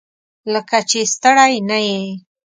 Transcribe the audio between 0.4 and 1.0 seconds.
لکه چې